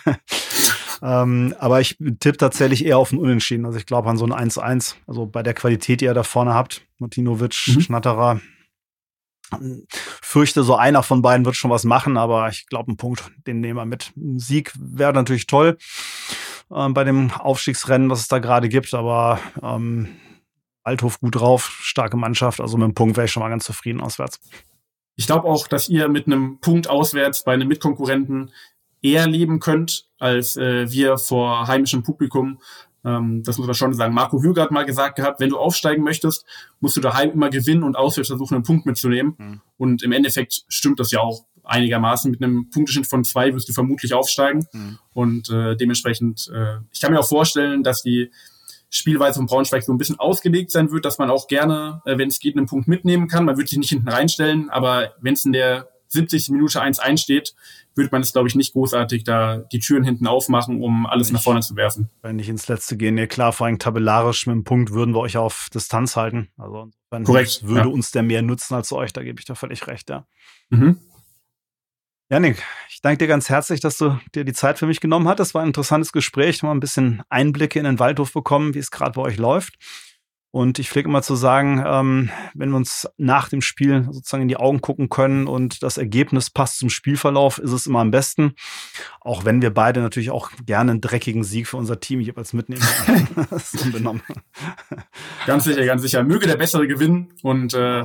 [1.01, 3.65] ähm, aber ich tippe tatsächlich eher auf ein Unentschieden.
[3.65, 4.95] Also ich glaube an so ein 1-1.
[5.06, 7.82] Also bei der Qualität, die ihr da vorne habt, Martinovic, mhm.
[7.82, 8.41] Schnatterer,
[10.21, 13.59] fürchte, so einer von beiden wird schon was machen, aber ich glaube, einen Punkt, den
[13.59, 14.11] nehmen wir mit.
[14.15, 15.77] Ein Sieg wäre natürlich toll
[16.71, 20.09] äh, bei dem Aufstiegsrennen, was es da gerade gibt, aber ähm,
[20.83, 24.01] Althof gut drauf, starke Mannschaft, also mit einem Punkt wäre ich schon mal ganz zufrieden
[24.01, 24.39] auswärts.
[25.15, 28.51] Ich glaube auch, dass ihr mit einem Punkt auswärts bei einem Mitkonkurrenten
[29.01, 32.59] eher leben könnt, als äh, wir vor heimischem Publikum.
[33.03, 34.13] Ähm, das muss man schon sagen.
[34.13, 36.45] Marco Hüger hat mal gesagt gehabt, wenn du aufsteigen möchtest,
[36.79, 39.35] musst du daheim immer gewinnen und auswärts versuchen, einen Punkt mitzunehmen.
[39.37, 39.61] Mhm.
[39.77, 42.31] Und im Endeffekt stimmt das ja auch einigermaßen.
[42.31, 44.67] Mit einem Punkteschnitt von zwei wirst du vermutlich aufsteigen.
[44.71, 44.99] Mhm.
[45.13, 48.31] Und äh, dementsprechend, äh, ich kann mir auch vorstellen, dass die
[48.89, 52.27] Spielweise von Braunschweig so ein bisschen ausgelegt sein wird, dass man auch gerne, äh, wenn
[52.27, 53.45] es geht, einen Punkt mitnehmen kann.
[53.45, 56.50] Man wird sich nicht hinten reinstellen, aber wenn es in der 70.
[56.50, 57.56] Minute 1-1 steht,
[57.95, 61.34] würde man es, glaube ich, nicht großartig da die Türen hinten aufmachen, um alles ich,
[61.34, 62.10] nach vorne zu werfen.
[62.21, 65.19] Wenn nicht ins Letzte gehen, ja klar, vor allem tabellarisch mit dem Punkt würden wir
[65.19, 66.50] euch auf Distanz halten.
[66.58, 66.89] Also
[67.24, 67.93] Korrekt, würde ja.
[67.93, 70.26] uns der mehr nutzen als euch, da gebe ich da völlig recht, ja.
[70.69, 71.00] Mhm.
[72.30, 75.41] Janik, ich danke dir ganz herzlich, dass du dir die Zeit für mich genommen hast.
[75.41, 78.89] Das war ein interessantes Gespräch, mal ein bisschen Einblicke in den Waldhof bekommen, wie es
[78.89, 79.78] gerade bei euch läuft.
[80.51, 84.49] Und ich pflege immer zu sagen, ähm, wenn wir uns nach dem Spiel sozusagen in
[84.49, 88.55] die Augen gucken können und das Ergebnis passt zum Spielverlauf, ist es immer am besten.
[89.21, 92.83] Auch wenn wir beide natürlich auch gerne einen dreckigen Sieg für unser Team jeweils mitnehmen.
[95.45, 96.23] ganz sicher, ganz sicher.
[96.23, 98.03] Möge der Bessere gewinnen und äh,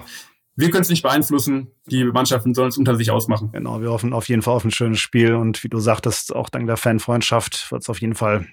[0.58, 1.72] wir können es nicht beeinflussen.
[1.86, 3.50] Die Mannschaften sollen es unter sich ausmachen.
[3.52, 6.48] Genau, wir hoffen auf jeden Fall auf ein schönes Spiel und wie du sagtest, auch
[6.48, 8.46] dank der Fanfreundschaft wird es auf jeden Fall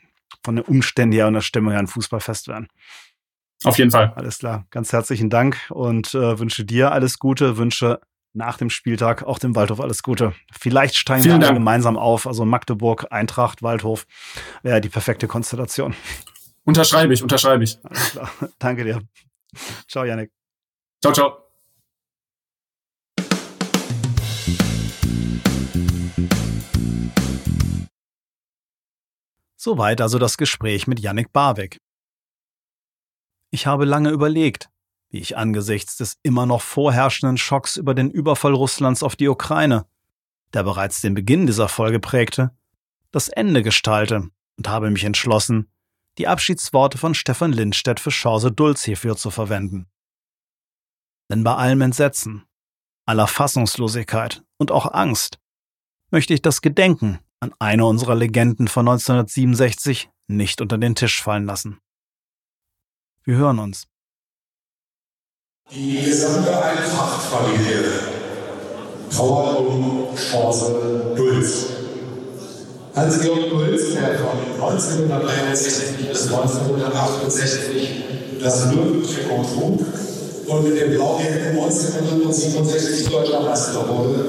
[0.43, 2.67] von den Umständen her und der Stimmung her ein Fußballfest werden.
[3.63, 4.13] Auf jeden Fall.
[4.15, 4.65] Alles klar.
[4.71, 7.99] Ganz herzlichen Dank und äh, wünsche dir alles Gute, wünsche
[8.33, 10.33] nach dem Spieltag auch dem Waldhof alles Gute.
[10.51, 12.25] Vielleicht steigen Vielen wir alle gemeinsam auf.
[12.27, 14.05] Also Magdeburg, Eintracht, Waldhof
[14.63, 15.93] wäre die perfekte Konstellation.
[16.65, 17.77] Unterschreibe ich, unterschreibe ich.
[17.83, 18.29] Alles klar.
[18.59, 19.01] Danke dir.
[19.87, 20.31] Ciao, Janik.
[21.01, 21.37] Ciao, ciao.
[29.55, 31.79] Soweit also das Gespräch mit Yannick Barweg.
[33.53, 34.71] Ich habe lange überlegt,
[35.11, 39.85] wie ich angesichts des immer noch vorherrschenden Schocks über den Überfall Russlands auf die Ukraine,
[40.55, 42.49] der bereits den Beginn dieser Folge prägte,
[43.11, 45.71] das Ende gestalte und habe mich entschlossen,
[46.17, 49.85] die Abschiedsworte von Stefan Lindstedt für Chance Dulz hierfür zu verwenden.
[51.29, 52.45] Denn bei allem Entsetzen,
[53.05, 55.37] aller Fassungslosigkeit und auch Angst
[56.09, 61.45] möchte ich das Gedenken an eine unserer Legenden von 1967 nicht unter den Tisch fallen
[61.45, 61.82] lassen.
[63.25, 63.87] Wir hören uns.
[65.71, 67.85] Die gesamte Eintracht-Familie
[69.09, 71.67] trauert um Chance Dulz.
[72.93, 78.03] Hans-Georg Dulz, der von 1963 bis 1968
[78.41, 79.79] das Löwentrikot trug
[80.47, 84.25] und mit dem Blau-Gelben 1967 deutscher Meister wurde,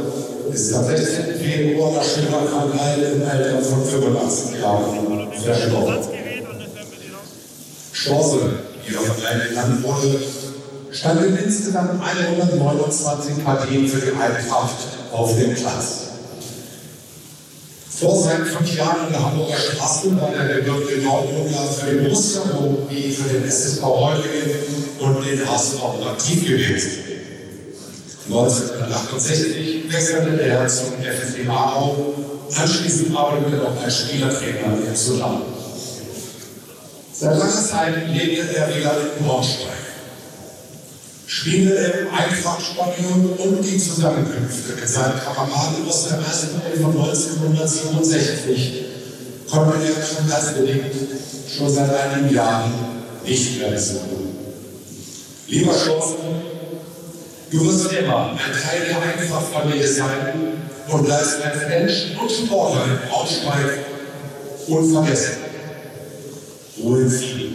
[0.52, 1.34] ist am 16.
[1.34, 5.98] Februar nach schwerer Krankheit im Alter von 85 Jahren verstorben.
[7.92, 8.38] Chance,
[8.92, 10.20] Verein genannt wurde,
[10.90, 14.76] stand in insgesamt 129 Partien für die Eintracht
[15.12, 16.04] auf dem Platz.
[18.00, 22.04] Vor seinen fünf Jahren in der Hamburger Straße war er der gebürtige Nordburger für den
[22.04, 22.42] Borussia
[22.90, 24.50] wie für den SSV Heulingen
[24.98, 26.90] und den HSV aktiv gewesen.
[28.26, 32.14] 1968 wechselte er zum FSV Aarau,
[32.56, 35.53] anschließend arbeitete er auch als Spielertrainer in Sudan.
[37.24, 39.72] Seit langer Zeit lebte er wieder in Braunschweig.
[41.26, 48.84] Spielte im Eintrachtstadion und die Zusammenkünfte mit seinen Kameraden aus der ersten von 1967
[49.50, 50.92] konnte er krankheitsbedingt
[51.48, 52.74] schon seit einigen Jahren
[53.24, 54.36] nicht mehr besuchen.
[55.48, 56.16] Lieber Schloss,
[57.50, 60.58] du wirst immer ein Teil der Eintrachtfamilie sein
[60.88, 63.78] und bleibst als Mensch und Sportler in Braunschweig
[64.68, 65.43] unvergessen.
[66.82, 67.53] Ruhe Frieden.